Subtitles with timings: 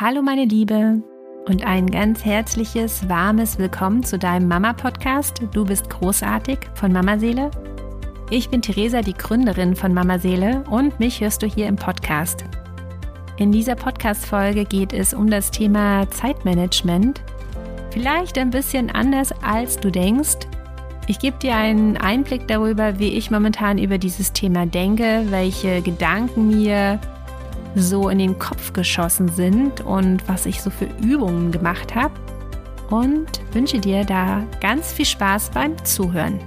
[0.00, 1.02] Hallo meine Liebe
[1.48, 5.42] und ein ganz herzliches, warmes Willkommen zu deinem Mama-Podcast.
[5.52, 7.50] Du bist großartig von Mama Seele.
[8.30, 12.44] Ich bin Theresa, die Gründerin von Mama Seele und mich hörst du hier im Podcast.
[13.38, 17.20] In dieser Podcast-Folge geht es um das Thema Zeitmanagement.
[17.90, 20.46] Vielleicht ein bisschen anders als du denkst.
[21.08, 26.46] Ich gebe dir einen Einblick darüber, wie ich momentan über dieses Thema denke, welche Gedanken
[26.46, 27.00] mir
[27.80, 32.14] so in den Kopf geschossen sind und was ich so für Übungen gemacht habe.
[32.90, 36.40] Und wünsche dir da ganz viel Spaß beim Zuhören.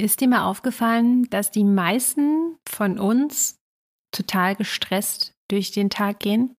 [0.00, 3.58] Ist dir mal aufgefallen, dass die meisten von uns
[4.12, 6.54] total gestresst durch den Tag gehen?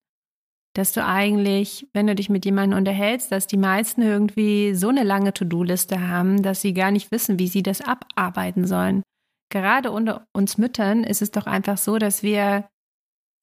[0.74, 5.04] Dass du eigentlich, wenn du dich mit jemandem unterhältst, dass die meisten irgendwie so eine
[5.04, 9.02] lange To-Do-Liste haben, dass sie gar nicht wissen, wie sie das abarbeiten sollen
[9.50, 12.68] gerade unter uns Müttern ist es doch einfach so, dass wir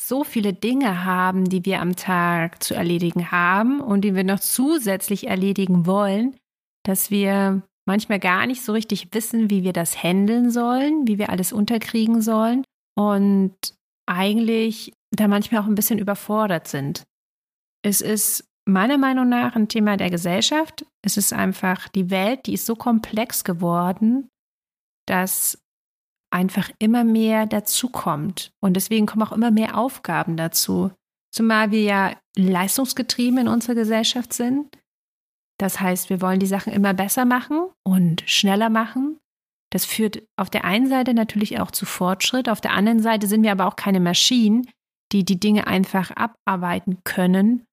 [0.02, 4.40] so viele Dinge haben, die wir am Tag zu erledigen haben und die wir noch
[4.40, 6.36] zusätzlich erledigen wollen,
[6.84, 11.30] dass wir manchmal gar nicht so richtig wissen, wie wir das handeln sollen, wie wir
[11.30, 12.64] alles unterkriegen sollen
[12.96, 13.56] und
[14.08, 17.04] eigentlich da manchmal auch ein bisschen überfordert sind.
[17.84, 20.86] Es ist meiner Meinung nach ein Thema der Gesellschaft.
[21.02, 24.30] Es ist einfach die Welt, die ist so komplex geworden,
[25.08, 25.58] dass
[26.32, 28.52] einfach immer mehr dazukommt.
[28.60, 30.92] Und deswegen kommen auch immer mehr Aufgaben dazu.
[31.32, 34.78] Zumal wir ja leistungsgetrieben in unserer Gesellschaft sind.
[35.60, 39.18] Das heißt, wir wollen die Sachen immer besser machen und schneller machen.
[39.72, 43.44] Das führt auf der einen Seite natürlich auch zu Fortschritt, auf der anderen Seite sind
[43.44, 44.70] wir aber auch keine Maschinen,
[45.12, 47.66] die die Dinge einfach abarbeiten können,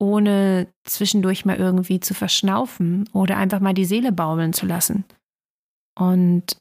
[0.00, 5.04] ohne zwischendurch mal irgendwie zu verschnaufen oder einfach mal die Seele baumeln zu lassen.
[5.96, 6.56] Und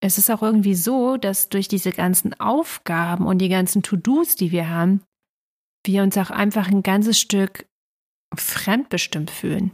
[0.00, 4.52] es ist auch irgendwie so, dass durch diese ganzen Aufgaben und die ganzen To-Dos, die
[4.52, 5.02] wir haben,
[5.84, 7.66] wir uns auch einfach ein ganzes Stück
[8.34, 9.72] fremdbestimmt fühlen.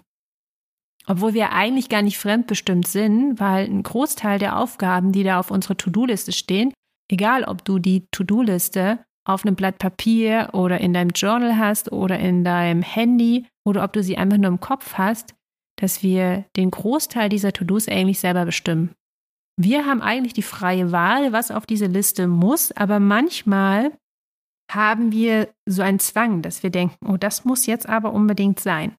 [1.06, 5.50] Obwohl wir eigentlich gar nicht fremdbestimmt sind, weil ein Großteil der Aufgaben, die da auf
[5.50, 6.72] unserer To-Do-Liste stehen,
[7.10, 12.18] egal ob du die To-Do-Liste auf einem Blatt Papier oder in deinem Journal hast oder
[12.18, 15.34] in deinem Handy oder ob du sie einfach nur im Kopf hast,
[15.76, 18.94] dass wir den Großteil dieser To-Dos eigentlich selber bestimmen.
[19.56, 23.92] Wir haben eigentlich die freie Wahl, was auf diese Liste muss, aber manchmal
[24.70, 28.96] haben wir so einen Zwang, dass wir denken, oh, das muss jetzt aber unbedingt sein.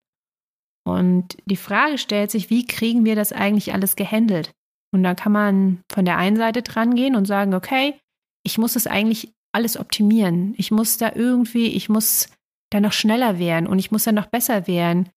[0.87, 4.51] Und die Frage stellt sich, wie kriegen wir das eigentlich alles gehandelt?
[4.93, 7.99] Und da kann man von der einen Seite dran gehen und sagen, okay,
[8.45, 10.53] ich muss es eigentlich alles optimieren.
[10.57, 12.29] Ich muss da irgendwie, ich muss
[12.71, 15.09] da noch schneller werden und ich muss da noch besser werden.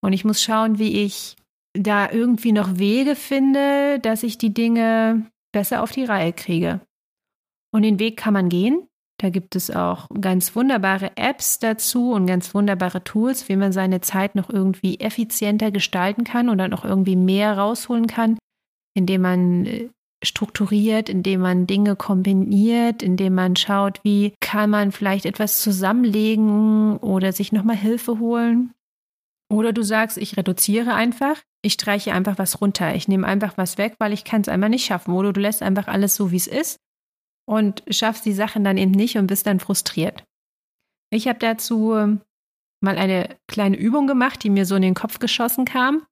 [0.00, 1.36] Und ich muss schauen, wie ich
[1.78, 6.80] da irgendwie noch Wege finde, dass ich die Dinge besser auf die Reihe kriege.
[7.72, 8.88] Und den Weg kann man gehen.
[9.18, 14.02] Da gibt es auch ganz wunderbare Apps dazu und ganz wunderbare Tools, wie man seine
[14.02, 18.38] Zeit noch irgendwie effizienter gestalten kann und dann auch irgendwie mehr rausholen kann,
[18.94, 19.88] indem man äh,
[20.22, 27.32] strukturiert, indem man Dinge kombiniert, indem man schaut, wie kann man vielleicht etwas zusammenlegen oder
[27.32, 28.72] sich nochmal Hilfe holen.
[29.48, 33.78] Oder du sagst, ich reduziere einfach, ich streiche einfach was runter, ich nehme einfach was
[33.78, 35.14] weg, weil ich kann es einmal nicht schaffen.
[35.14, 36.80] Oder du lässt einfach alles so, wie es ist
[37.48, 40.24] und schaffst die Sachen dann eben nicht und bist dann frustriert.
[41.10, 42.20] Ich habe dazu ähm,
[42.82, 46.04] mal eine kleine Übung gemacht, die mir so in den Kopf geschossen kam.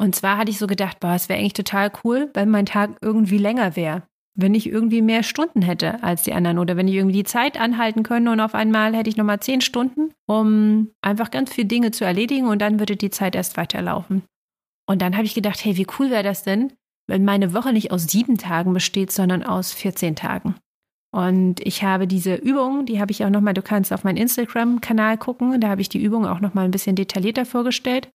[0.00, 2.96] Und zwar hatte ich so gedacht, boah, es wäre eigentlich total cool, wenn mein Tag
[3.00, 4.04] irgendwie länger wäre
[4.40, 7.58] wenn ich irgendwie mehr Stunden hätte als die anderen oder wenn ich irgendwie die Zeit
[7.60, 11.90] anhalten könnte und auf einmal hätte ich nochmal zehn Stunden, um einfach ganz viele Dinge
[11.90, 14.22] zu erledigen und dann würde die Zeit erst weiterlaufen.
[14.86, 16.72] Und dann habe ich gedacht, hey, wie cool wäre das denn,
[17.08, 20.54] wenn meine Woche nicht aus sieben Tagen besteht, sondern aus 14 Tagen.
[21.10, 25.18] Und ich habe diese Übung, die habe ich auch nochmal, du kannst auf meinen Instagram-Kanal
[25.18, 28.08] gucken, da habe ich die Übung auch nochmal ein bisschen detaillierter vorgestellt.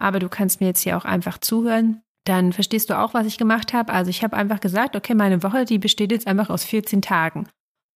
[0.00, 3.38] Aber du kannst mir jetzt hier auch einfach zuhören dann verstehst du auch, was ich
[3.38, 3.92] gemacht habe.
[3.92, 7.48] Also ich habe einfach gesagt, okay, meine Woche, die besteht jetzt einfach aus 14 Tagen.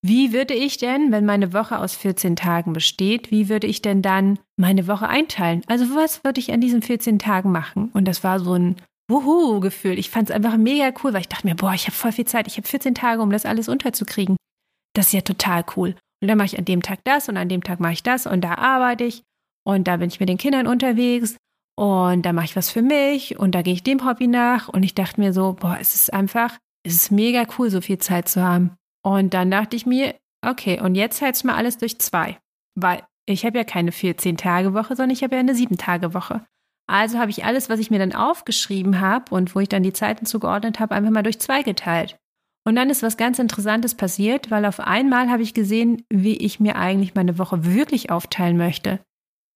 [0.04, 4.02] Wie würde ich denn, wenn meine Woche aus 14 Tagen besteht, wie würde ich denn
[4.02, 5.62] dann meine Woche einteilen?
[5.68, 7.90] Also was würde ich an diesen 14 Tagen machen?
[7.92, 8.76] Und das war so ein
[9.08, 9.98] Wuhu-Gefühl.
[9.98, 12.24] Ich fand es einfach mega cool, weil ich dachte mir, boah, ich habe voll viel
[12.24, 12.48] Zeit.
[12.48, 14.36] Ich habe 14 Tage, um das alles unterzukriegen.
[14.94, 15.94] Das ist ja total cool.
[16.20, 18.26] Und dann mache ich an dem Tag das und an dem Tag mache ich das
[18.26, 19.22] und da arbeite ich
[19.64, 21.36] und da bin ich mit den Kindern unterwegs
[21.74, 24.68] und da mache ich was für mich und da gehe ich dem Hobby nach.
[24.68, 27.98] Und ich dachte mir so, boah, es ist einfach, es ist mega cool, so viel
[27.98, 28.76] Zeit zu haben.
[29.04, 30.14] Und dann dachte ich mir,
[30.46, 32.38] okay, und jetzt teilst du mal alles durch zwei.
[32.74, 36.44] Weil ich habe ja keine 14-Tage-Woche, sondern ich habe ja eine 7-Tage-Woche.
[36.88, 39.92] Also habe ich alles, was ich mir dann aufgeschrieben habe und wo ich dann die
[39.92, 42.18] Zeiten zugeordnet habe, einfach mal durch zwei geteilt.
[42.64, 46.60] Und dann ist was ganz Interessantes passiert, weil auf einmal habe ich gesehen, wie ich
[46.60, 49.00] mir eigentlich meine Woche wirklich aufteilen möchte.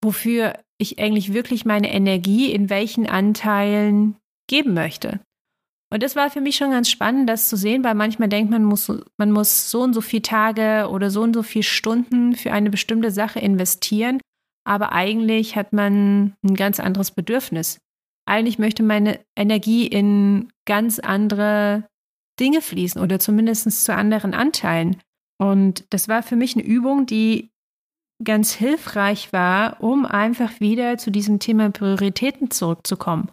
[0.02, 4.16] Wofür ich eigentlich wirklich meine Energie in welchen Anteilen
[4.48, 5.20] geben möchte.
[5.92, 8.64] Und das war für mich schon ganz spannend, das zu sehen, weil manchmal denkt man,
[8.64, 12.52] muss, man muss so und so viele Tage oder so und so viele Stunden für
[12.52, 14.20] eine bestimmte Sache investieren.
[14.64, 17.78] Aber eigentlich hat man ein ganz anderes Bedürfnis.
[18.28, 21.84] Eigentlich möchte meine Energie in ganz andere
[22.40, 25.00] Dinge fließen oder zumindest zu anderen Anteilen.
[25.38, 27.50] Und das war für mich eine Übung, die
[28.22, 33.30] ganz hilfreich war, um einfach wieder zu diesem Thema Prioritäten zurückzukommen.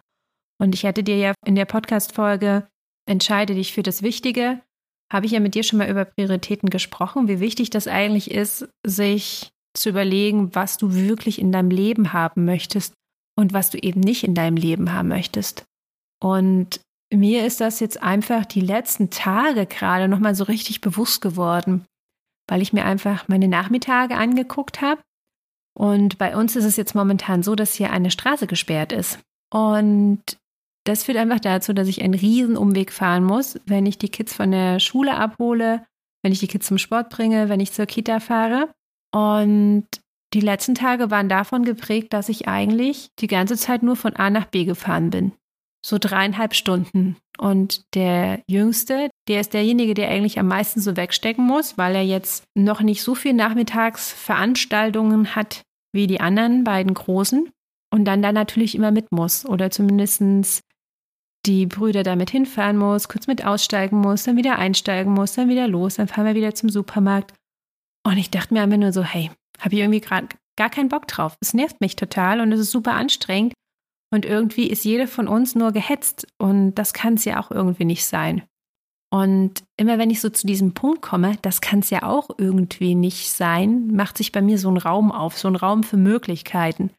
[0.59, 2.67] Und ich hatte dir ja in der Podcast-Folge
[3.05, 4.61] Entscheide dich für das Wichtige,
[5.11, 8.69] habe ich ja mit dir schon mal über Prioritäten gesprochen, wie wichtig das eigentlich ist,
[8.85, 12.93] sich zu überlegen, was du wirklich in deinem Leben haben möchtest
[13.37, 15.65] und was du eben nicht in deinem Leben haben möchtest.
[16.21, 16.79] Und
[17.13, 21.85] mir ist das jetzt einfach die letzten Tage gerade nochmal so richtig bewusst geworden,
[22.47, 25.01] weil ich mir einfach meine Nachmittage angeguckt habe.
[25.75, 29.19] Und bei uns ist es jetzt momentan so, dass hier eine Straße gesperrt ist.
[29.51, 30.21] Und
[30.85, 34.33] das führt einfach dazu, dass ich einen riesen Umweg fahren muss, wenn ich die Kids
[34.33, 35.85] von der Schule abhole,
[36.21, 38.69] wenn ich die Kids zum Sport bringe, wenn ich zur Kita fahre.
[39.13, 39.87] Und
[40.33, 44.29] die letzten Tage waren davon geprägt, dass ich eigentlich die ganze Zeit nur von A
[44.29, 45.33] nach B gefahren bin.
[45.85, 47.17] So dreieinhalb Stunden.
[47.37, 52.03] Und der Jüngste, der ist derjenige, der eigentlich am meisten so wegstecken muss, weil er
[52.03, 55.63] jetzt noch nicht so viel Nachmittagsveranstaltungen hat
[55.93, 57.49] wie die anderen beiden Großen.
[57.91, 60.61] Und dann da natürlich immer mit muss oder zumindest
[61.45, 65.67] die Brüder damit hinfahren muss, kurz mit aussteigen muss, dann wieder einsteigen muss, dann wieder
[65.67, 67.33] los, dann fahren wir wieder zum Supermarkt.
[68.05, 71.07] Und ich dachte mir einfach nur so, hey, habe ich irgendwie gerade gar keinen Bock
[71.07, 71.35] drauf.
[71.41, 73.53] Es nervt mich total und es ist super anstrengend.
[74.13, 77.85] Und irgendwie ist jeder von uns nur gehetzt und das kann es ja auch irgendwie
[77.85, 78.43] nicht sein.
[79.11, 82.93] Und immer wenn ich so zu diesem Punkt komme, das kann es ja auch irgendwie
[82.93, 86.91] nicht sein, macht sich bei mir so ein Raum auf, so ein Raum für Möglichkeiten.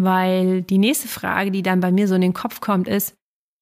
[0.00, 3.16] Weil die nächste Frage, die dann bei mir so in den Kopf kommt, ist,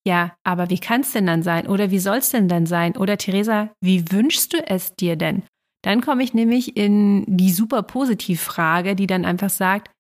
[0.07, 1.69] ja, aber wie kann es denn dann sein?
[1.69, 2.99] Oder wie soll es denn dann sein?
[2.99, 5.43] Oder Theresa, wie wünschst du es dir denn?
[5.83, 9.91] Dann komme ich nämlich in die super Positivfrage, die dann einfach sagt,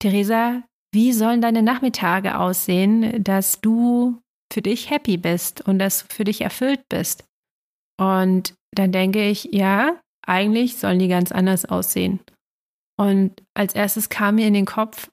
[0.00, 0.62] Theresa,
[0.92, 4.20] wie sollen deine Nachmittage aussehen, dass du
[4.52, 7.24] für dich happy bist und dass du für dich erfüllt bist?
[8.00, 12.20] Und dann denke ich, ja, eigentlich sollen die ganz anders aussehen.
[12.98, 15.10] Und als erstes kam mir in den Kopf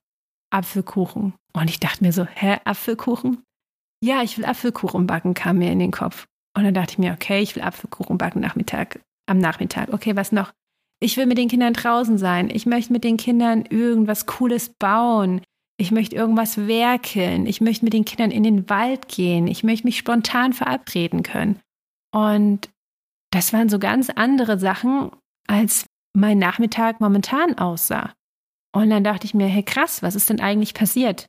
[0.52, 1.34] Apfelkuchen.
[1.54, 3.46] Und ich dachte mir so, hä, Apfelkuchen?
[4.06, 6.28] ja, ich will Apfelkuchen backen, kam mir in den Kopf.
[6.56, 9.92] Und dann dachte ich mir, okay, ich will Apfelkuchen backen Nachmittag, am Nachmittag.
[9.92, 10.54] Okay, was noch?
[11.02, 12.50] Ich will mit den Kindern draußen sein.
[12.50, 15.42] Ich möchte mit den Kindern irgendwas Cooles bauen.
[15.78, 17.46] Ich möchte irgendwas werkeln.
[17.48, 19.48] Ich möchte mit den Kindern in den Wald gehen.
[19.48, 21.60] Ich möchte mich spontan verabreden können.
[22.14, 22.70] Und
[23.32, 25.12] das waren so ganz andere Sachen,
[25.48, 28.14] als mein Nachmittag momentan aussah.
[28.74, 31.28] Und dann dachte ich mir, hey krass, was ist denn eigentlich passiert?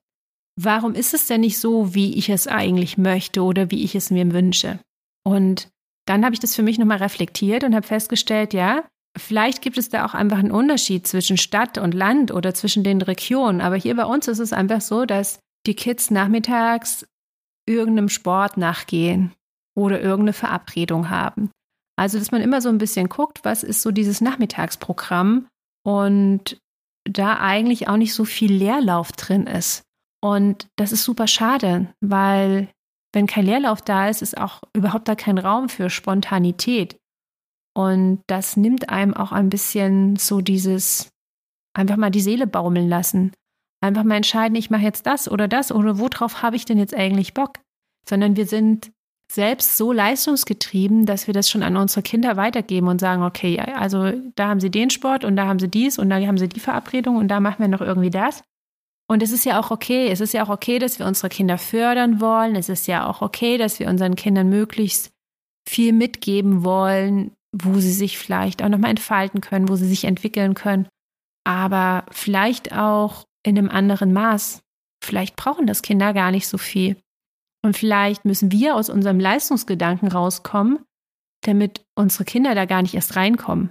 [0.57, 4.11] warum ist es denn nicht so, wie ich es eigentlich möchte oder wie ich es
[4.11, 4.81] mir wünsche?
[5.25, 5.69] Und
[6.07, 8.85] dann habe ich das für mich nochmal reflektiert und habe festgestellt, ja,
[9.17, 13.03] vielleicht gibt es da auch einfach einen Unterschied zwischen Stadt und Land oder zwischen den
[13.03, 13.61] Regionen.
[13.61, 17.07] Aber hier bei uns ist es einfach so, dass die Kids nachmittags
[17.67, 19.33] irgendeinem Sport nachgehen
[19.75, 21.51] oder irgendeine Verabredung haben.
[21.97, 25.49] Also, dass man immer so ein bisschen guckt, was ist so dieses Nachmittagsprogramm
[25.83, 26.59] und
[27.05, 29.83] da eigentlich auch nicht so viel Leerlauf drin ist.
[30.23, 32.69] Und das ist super schade, weil
[33.13, 36.99] wenn kein Leerlauf da ist, ist auch überhaupt da kein Raum für Spontanität.
[37.77, 41.11] Und das nimmt einem auch ein bisschen so dieses,
[41.75, 43.33] einfach mal die Seele baumeln lassen.
[43.83, 46.95] Einfach mal entscheiden, ich mache jetzt das oder das oder worauf habe ich denn jetzt
[46.95, 47.59] eigentlich Bock?
[48.09, 48.93] Sondern wir sind
[49.31, 54.11] selbst so leistungsgetrieben, dass wir das schon an unsere Kinder weitergeben und sagen, okay, also
[54.37, 56.61] da haben sie den Sport und da haben sie dies und da haben sie die
[56.61, 58.43] Verabredung und da machen wir noch irgendwie das.
[59.07, 60.09] Und es ist ja auch okay.
[60.09, 62.57] Es ist ja auch okay, dass wir unsere Kinder fördern wollen.
[62.57, 65.11] Es ist ja auch okay, dass wir unseren Kindern möglichst
[65.69, 70.55] viel mitgeben wollen, wo sie sich vielleicht auch nochmal entfalten können, wo sie sich entwickeln
[70.55, 70.89] können.
[71.45, 74.63] Aber vielleicht auch in einem anderen Maß.
[75.03, 76.97] Vielleicht brauchen das Kinder gar nicht so viel.
[77.63, 80.81] Und vielleicht müssen wir aus unserem Leistungsgedanken rauskommen,
[81.43, 83.71] damit unsere Kinder da gar nicht erst reinkommen.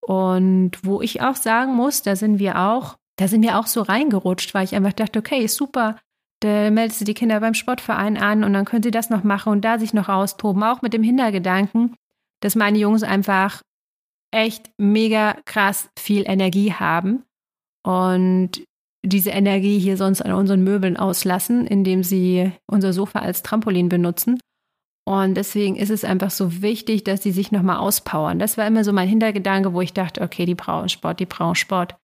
[0.00, 3.82] Und wo ich auch sagen muss, da sind wir auch da sind wir auch so
[3.82, 5.96] reingerutscht, weil ich einfach dachte, okay, super,
[6.40, 9.52] da meldest du die Kinder beim Sportverein an und dann können sie das noch machen
[9.52, 11.96] und da sich noch austoben, auch mit dem Hintergedanken,
[12.40, 13.62] dass meine Jungs einfach
[14.32, 17.24] echt mega krass viel Energie haben
[17.84, 18.62] und
[19.04, 24.38] diese Energie hier sonst an unseren Möbeln auslassen, indem sie unser Sofa als Trampolin benutzen.
[25.08, 28.38] Und deswegen ist es einfach so wichtig, dass die sich nochmal auspowern.
[28.38, 31.54] Das war immer so mein Hintergedanke, wo ich dachte, okay, die brauchen Sport, die brauchen
[31.54, 31.96] Sport.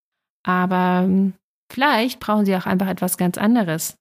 [0.44, 1.34] Aber hm,
[1.70, 3.96] vielleicht brauchen sie auch einfach etwas ganz anderes.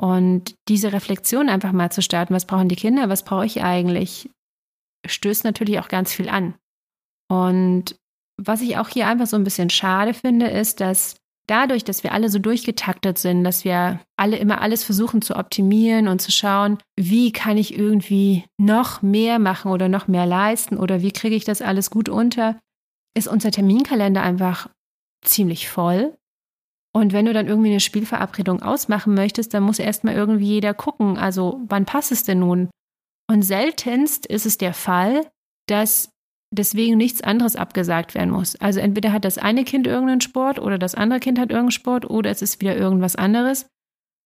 [0.00, 4.30] Und diese Reflexion einfach mal zu starten, was brauchen die Kinder, was brauche ich eigentlich,
[5.08, 6.54] stößt natürlich auch ganz viel an.
[7.30, 7.96] Und
[8.40, 11.16] was ich auch hier einfach so ein bisschen schade finde, ist, dass
[11.48, 16.06] dadurch, dass wir alle so durchgetaktet sind, dass wir alle immer alles versuchen zu optimieren
[16.06, 21.02] und zu schauen, wie kann ich irgendwie noch mehr machen oder noch mehr leisten oder
[21.02, 22.60] wie kriege ich das alles gut unter,
[23.16, 24.68] ist unser Terminkalender einfach
[25.24, 26.16] ziemlich voll.
[26.94, 31.18] Und wenn du dann irgendwie eine Spielverabredung ausmachen möchtest, dann muss erstmal irgendwie jeder gucken,
[31.18, 32.70] also wann passt es denn nun?
[33.30, 35.30] Und seltenst ist es der Fall,
[35.66, 36.10] dass
[36.50, 38.56] deswegen nichts anderes abgesagt werden muss.
[38.56, 42.08] Also entweder hat das eine Kind irgendeinen Sport oder das andere Kind hat irgendeinen Sport
[42.08, 43.66] oder es ist wieder irgendwas anderes.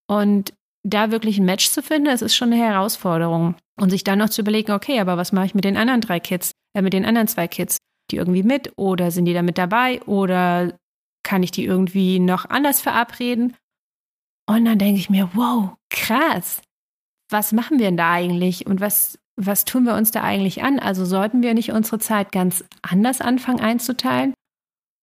[0.08, 0.54] Und
[0.84, 3.56] da wirklich ein Match zu finden, das ist schon eine Herausforderung.
[3.80, 6.20] Und sich dann noch zu überlegen, okay, aber was mache ich mit den anderen drei
[6.20, 7.78] Kids, äh, mit den anderen zwei Kids?
[8.10, 10.76] Die irgendwie mit oder sind die da mit dabei oder
[11.24, 13.56] kann ich die irgendwie noch anders verabreden?
[14.46, 16.62] Und dann denke ich mir, wow, krass.
[17.32, 20.78] Was machen wir denn da eigentlich und was was tun wir uns da eigentlich an?
[20.78, 24.34] Also sollten wir nicht unsere Zeit ganz anders anfangen einzuteilen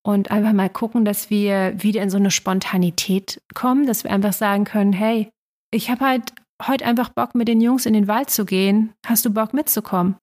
[0.04, 4.34] und einfach mal gucken, dass wir wieder in so eine Spontanität kommen, dass wir einfach
[4.34, 5.30] sagen können, hey,
[5.72, 6.34] ich habe halt
[6.66, 8.94] heute einfach Bock, mit den Jungs in den Wald zu gehen.
[9.06, 10.18] Hast du Bock mitzukommen?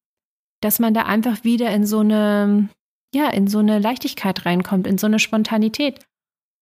[0.60, 2.68] Dass man da einfach wieder in so eine,
[3.14, 6.04] ja, in so eine Leichtigkeit reinkommt, in so eine Spontanität.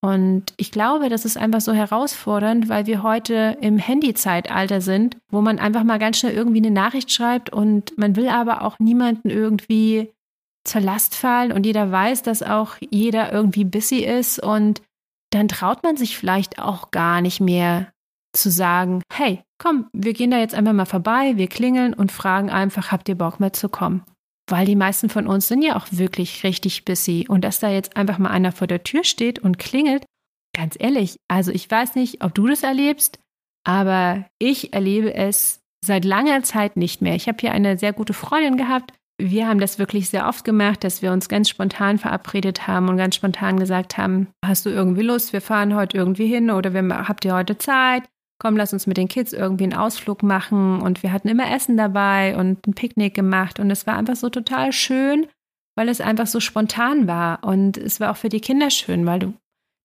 [0.04, 5.40] Und ich glaube, das ist einfach so herausfordernd, weil wir heute im Handy-Zeitalter sind, wo
[5.40, 9.30] man einfach mal ganz schnell irgendwie eine Nachricht schreibt und man will aber auch niemanden
[9.30, 10.12] irgendwie
[10.62, 14.82] zur Last fallen und jeder weiß, dass auch jeder irgendwie busy ist und
[15.30, 17.90] dann traut man sich vielleicht auch gar nicht mehr
[18.34, 22.50] zu sagen, hey, komm, wir gehen da jetzt einfach mal vorbei, wir klingeln und fragen
[22.50, 24.02] einfach, habt ihr Bock mitzukommen?
[24.46, 27.26] Weil die meisten von uns sind ja auch wirklich richtig busy.
[27.28, 30.04] Und dass da jetzt einfach mal einer vor der Tür steht und klingelt,
[30.54, 33.18] ganz ehrlich, also ich weiß nicht, ob du das erlebst,
[33.64, 37.14] aber ich erlebe es seit langer Zeit nicht mehr.
[37.14, 38.92] Ich habe hier eine sehr gute Freundin gehabt.
[39.20, 42.96] Wir haben das wirklich sehr oft gemacht, dass wir uns ganz spontan verabredet haben und
[42.96, 47.08] ganz spontan gesagt haben, hast du irgendwie Lust, wir fahren heute irgendwie hin oder wir,
[47.08, 48.04] habt ihr heute Zeit?
[48.38, 50.80] Komm, lass uns mit den Kids irgendwie einen Ausflug machen.
[50.80, 53.60] Und wir hatten immer Essen dabei und ein Picknick gemacht.
[53.60, 55.26] Und es war einfach so total schön,
[55.76, 57.44] weil es einfach so spontan war.
[57.44, 59.34] Und es war auch für die Kinder schön, weil du,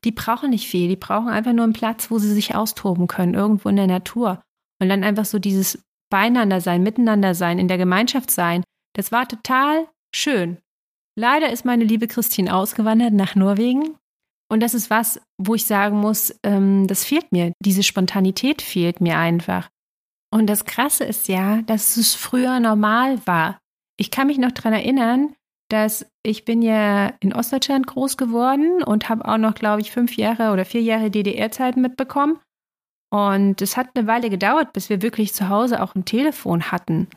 [0.04, 0.88] die brauchen nicht viel.
[0.88, 4.42] Die brauchen einfach nur einen Platz, wo sie sich austoben können, irgendwo in der Natur.
[4.82, 8.64] Und dann einfach so dieses Beieinander sein, Miteinander sein, in der Gemeinschaft sein.
[8.96, 10.58] Das war total schön.
[11.16, 13.99] Leider ist meine liebe Christine ausgewandert nach Norwegen
[14.50, 17.54] und das ist was, wo ich sagen muss, ähm, das fehlt mir.
[17.60, 19.70] Diese Spontanität fehlt mir einfach.
[20.32, 23.60] Und das Krasse ist ja, dass es früher normal war.
[23.98, 25.36] Ich kann mich noch daran erinnern,
[25.70, 30.18] dass ich bin ja in Ostdeutschland groß geworden und habe auch noch, glaube ich, fünf
[30.18, 32.40] Jahre oder vier Jahre DDR-Zeiten mitbekommen.
[33.12, 37.08] Und es hat eine Weile gedauert, bis wir wirklich zu Hause auch ein Telefon hatten.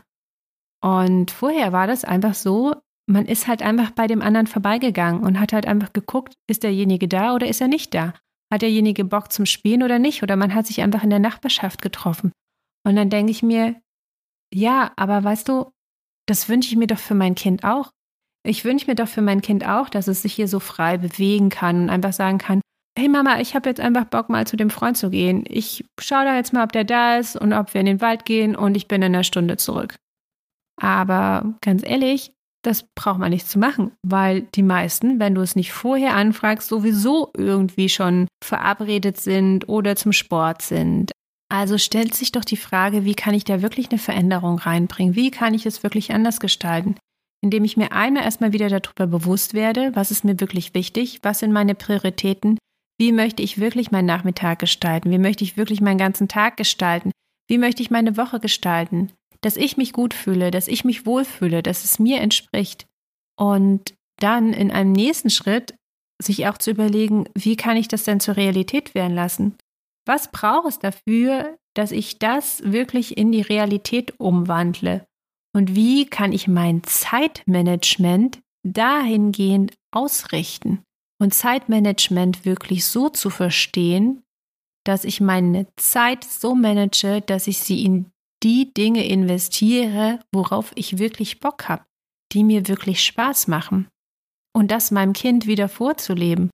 [0.83, 2.75] Und vorher war das einfach so,
[3.13, 7.09] man ist halt einfach bei dem anderen vorbeigegangen und hat halt einfach geguckt, ist derjenige
[7.09, 8.15] da oder ist er nicht da?
[8.53, 10.23] Hat derjenige Bock zum Spielen oder nicht?
[10.23, 12.33] Oder man hat sich einfach in der Nachbarschaft getroffen.
[12.87, 13.81] Und dann denke ich mir,
[14.53, 15.73] ja, aber weißt du,
[16.27, 17.91] das wünsche ich mir doch für mein Kind auch.
[18.45, 21.49] Ich wünsche mir doch für mein Kind auch, dass es sich hier so frei bewegen
[21.49, 22.61] kann und einfach sagen kann,
[22.99, 25.45] hey Mama, ich habe jetzt einfach Bock mal zu dem Freund zu gehen.
[25.47, 28.25] Ich schaue da jetzt mal, ob der da ist und ob wir in den Wald
[28.25, 29.97] gehen und ich bin in einer Stunde zurück.
[30.81, 35.57] Aber ganz ehrlich, das braucht man nicht zu machen, weil die meisten, wenn du es
[35.57, 41.13] nicht vorher anfragst, sowieso irgendwie schon verabredet sind oder zum Sport sind.
[41.53, 45.17] Also stellt sich doch die Frage, wie kann ich da wirklich eine Veränderung reinbringen?
[45.17, 46.95] Wie kann ich es wirklich anders gestalten?
[47.43, 51.41] Indem ich mir einmal erstmal wieder darüber bewusst werde, was ist mir wirklich wichtig, was
[51.41, 52.57] sind meine Prioritäten,
[52.99, 57.11] wie möchte ich wirklich meinen Nachmittag gestalten, wie möchte ich wirklich meinen ganzen Tag gestalten,
[57.49, 59.13] wie möchte ich meine Woche gestalten
[59.43, 62.87] dass ich mich gut fühle, dass ich mich wohlfühle, dass es mir entspricht.
[63.37, 65.75] Und dann in einem nächsten Schritt
[66.23, 69.57] sich auch zu überlegen, wie kann ich das denn zur Realität werden lassen?
[70.07, 75.05] Was braucht es dafür, dass ich das wirklich in die Realität umwandle?
[75.55, 80.83] Und wie kann ich mein Zeitmanagement dahingehend ausrichten?
[81.21, 84.23] Und Zeitmanagement wirklich so zu verstehen,
[84.85, 88.12] dass ich meine Zeit so manage, dass ich sie in
[88.43, 91.85] die Dinge investiere, worauf ich wirklich Bock habe,
[92.33, 93.89] die mir wirklich Spaß machen.
[94.55, 96.51] Und das meinem Kind wieder vorzuleben.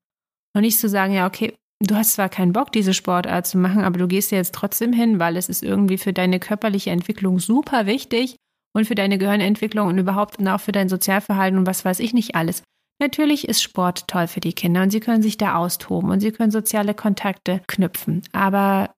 [0.54, 3.82] Und nicht zu sagen, ja, okay, du hast zwar keinen Bock, diese Sportart zu machen,
[3.82, 7.38] aber du gehst ja jetzt trotzdem hin, weil es ist irgendwie für deine körperliche Entwicklung
[7.38, 8.36] super wichtig
[8.74, 12.34] und für deine Gehirnentwicklung und überhaupt auch für dein Sozialverhalten und was weiß ich nicht
[12.34, 12.62] alles.
[13.00, 16.32] Natürlich ist Sport toll für die Kinder und sie können sich da austoben und sie
[16.32, 18.22] können soziale Kontakte knüpfen.
[18.32, 18.90] Aber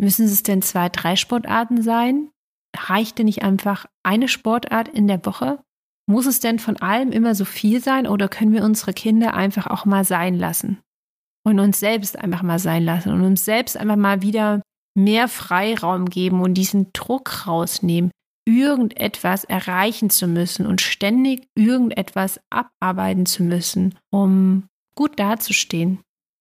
[0.00, 2.30] müssen es denn zwei, drei Sportarten sein?
[2.76, 5.60] Reicht denn nicht einfach eine Sportart in der Woche?
[6.06, 9.66] Muss es denn von allem immer so viel sein oder können wir unsere Kinder einfach
[9.66, 10.78] auch mal sein lassen?
[11.44, 14.62] Und uns selbst einfach mal sein lassen und uns selbst einfach mal wieder
[14.94, 18.10] mehr Freiraum geben und diesen Druck rausnehmen,
[18.46, 26.00] irgendetwas erreichen zu müssen und ständig irgendetwas abarbeiten zu müssen, um gut dazustehen,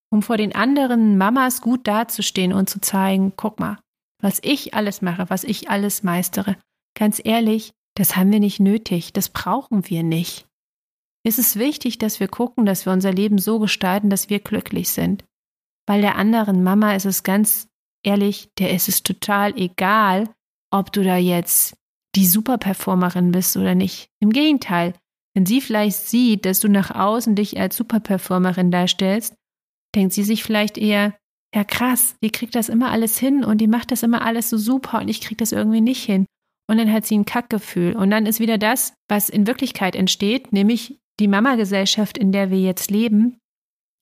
[0.10, 3.78] um vor den anderen Mamas gut dazustehen und zu zeigen, guck mal,
[4.22, 6.58] was ich alles mache, was ich alles meistere.
[6.96, 10.48] Ganz ehrlich, das haben wir nicht nötig, das brauchen wir nicht.
[11.24, 14.90] Es ist wichtig, dass wir gucken, dass wir unser Leben so gestalten, dass wir glücklich
[14.90, 15.26] sind.
[15.86, 17.68] Weil der anderen Mama ist es ganz
[18.04, 20.30] ehrlich, der ist es total egal,
[20.72, 21.76] ob du da jetzt
[22.16, 24.10] die Superperformerin bist oder nicht.
[24.20, 24.94] Im Gegenteil,
[25.34, 29.36] wenn sie vielleicht sieht, dass du nach außen dich als Superperformerin darstellst,
[29.98, 31.14] denkt sie sich vielleicht eher,
[31.54, 34.58] ja krass, die kriegt das immer alles hin und die macht das immer alles so
[34.58, 36.26] super und ich krieg das irgendwie nicht hin.
[36.70, 37.96] Und dann hat sie ein Kackgefühl.
[37.96, 42.60] Und dann ist wieder das, was in Wirklichkeit entsteht, nämlich die Mama-Gesellschaft, in der wir
[42.60, 43.40] jetzt leben,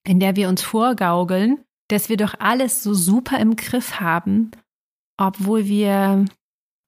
[0.05, 4.51] in der wir uns vorgaukeln, dass wir doch alles so super im Griff haben,
[5.17, 6.25] obwohl wir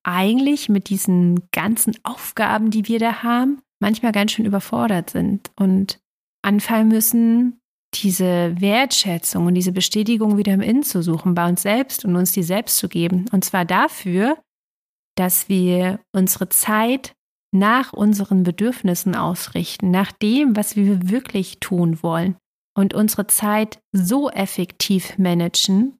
[0.04, 6.00] eigentlich mit diesen ganzen Aufgaben, die wir da haben, manchmal ganz schön überfordert sind und
[6.42, 7.60] anfangen müssen,
[7.94, 12.32] diese Wertschätzung und diese Bestätigung wieder im Innen zu suchen, bei uns selbst und uns
[12.32, 13.26] die selbst zu geben.
[13.32, 14.36] Und zwar dafür,
[15.16, 17.14] dass wir unsere Zeit
[17.50, 22.36] nach unseren Bedürfnissen ausrichten, nach dem, was wir wirklich tun wollen
[22.76, 25.98] und unsere Zeit so effektiv managen,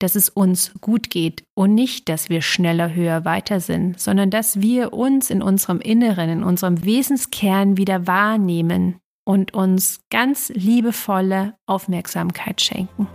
[0.00, 4.60] dass es uns gut geht und nicht, dass wir schneller, höher, weiter sind, sondern dass
[4.60, 8.98] wir uns in unserem Inneren, in unserem Wesenskern wieder wahrnehmen
[9.30, 13.06] und uns ganz liebevolle Aufmerksamkeit schenken.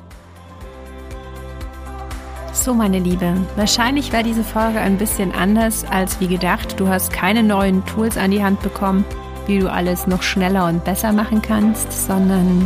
[2.54, 6.80] So, meine Liebe, wahrscheinlich war diese Folge ein bisschen anders als wie gedacht.
[6.80, 9.04] Du hast keine neuen Tools an die Hand bekommen,
[9.46, 12.66] wie du alles noch schneller und besser machen kannst, sondern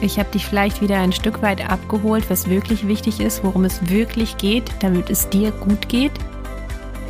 [0.00, 3.88] ich habe dich vielleicht wieder ein Stück weit abgeholt, was wirklich wichtig ist, worum es
[3.88, 6.12] wirklich geht, damit es dir gut geht.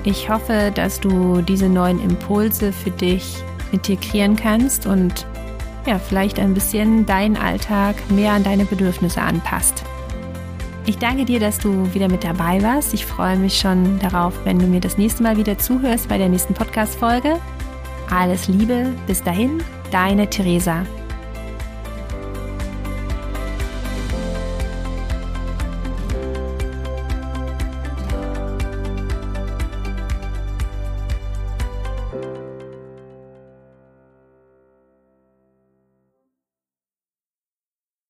[0.04, 5.26] Ich hoffe, dass du diese neuen Impulse für dich integrieren kannst und
[5.86, 9.84] ja, vielleicht ein bisschen deinen Alltag mehr an deine Bedürfnisse anpasst.
[10.86, 12.92] Ich danke dir, dass du wieder mit dabei warst.
[12.92, 16.28] Ich freue mich schon darauf, wenn du mir das nächste Mal wieder zuhörst bei der
[16.28, 17.40] nächsten Podcast-Folge.
[18.10, 20.84] Alles Liebe, bis dahin, deine Theresa.